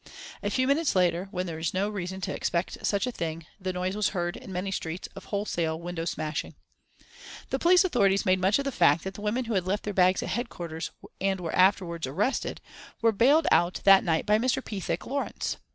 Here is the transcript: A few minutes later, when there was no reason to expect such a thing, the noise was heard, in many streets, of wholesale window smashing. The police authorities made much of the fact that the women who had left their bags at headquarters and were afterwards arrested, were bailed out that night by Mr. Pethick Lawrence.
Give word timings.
A 0.41 0.49
few 0.49 0.65
minutes 0.65 0.95
later, 0.95 1.27
when 1.29 1.45
there 1.45 1.57
was 1.57 1.75
no 1.75 1.87
reason 1.87 2.21
to 2.21 2.33
expect 2.33 2.83
such 2.83 3.05
a 3.05 3.11
thing, 3.11 3.45
the 3.59 3.71
noise 3.71 3.95
was 3.95 4.09
heard, 4.17 4.35
in 4.35 4.51
many 4.51 4.71
streets, 4.71 5.07
of 5.15 5.25
wholesale 5.25 5.79
window 5.79 6.05
smashing. 6.05 6.55
The 7.51 7.59
police 7.59 7.83
authorities 7.85 8.25
made 8.25 8.41
much 8.41 8.57
of 8.57 8.65
the 8.65 8.71
fact 8.71 9.03
that 9.03 9.13
the 9.13 9.21
women 9.21 9.45
who 9.45 9.53
had 9.53 9.67
left 9.67 9.83
their 9.83 9.93
bags 9.93 10.23
at 10.23 10.29
headquarters 10.29 10.89
and 11.21 11.39
were 11.39 11.53
afterwards 11.55 12.07
arrested, 12.07 12.61
were 13.03 13.11
bailed 13.11 13.45
out 13.51 13.81
that 13.83 14.03
night 14.03 14.25
by 14.25 14.39
Mr. 14.39 14.65
Pethick 14.65 15.05
Lawrence. 15.05 15.57